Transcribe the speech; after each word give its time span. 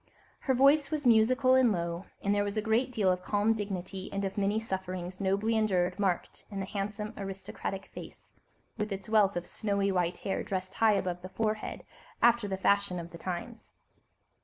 Her 0.39 0.55
voice 0.55 0.89
was 0.89 1.05
musical 1.05 1.53
and 1.53 1.71
low, 1.71 2.07
and 2.23 2.33
there 2.33 2.43
was 2.43 2.57
a 2.57 2.61
great 2.63 2.91
deal 2.91 3.11
of 3.11 3.21
calm 3.21 3.53
dignity 3.53 4.09
and 4.11 4.25
of 4.25 4.35
many 4.35 4.59
sufferings 4.59 5.21
nobly 5.21 5.55
endured 5.55 5.99
marked 5.99 6.45
in 6.49 6.59
the 6.59 6.65
handsome, 6.65 7.13
aristocratic 7.17 7.85
face, 7.93 8.31
with 8.79 8.91
its 8.91 9.09
wealth 9.11 9.35
of 9.37 9.45
snow 9.45 9.77
white 9.93 10.17
hair 10.17 10.41
dressed 10.41 10.73
high 10.73 10.93
above 10.93 11.21
the 11.21 11.29
forehead, 11.29 11.83
after 12.19 12.47
the 12.47 12.57
fashion 12.57 12.97
of 12.97 13.11
the 13.11 13.19
times. 13.19 13.69